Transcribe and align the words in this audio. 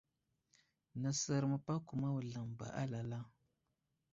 Nəsər 1.01 1.43
məpako 1.51 1.91
ma 2.01 2.09
wuzlam 2.13 2.49
ba 2.59 2.67
alala. 2.81 3.19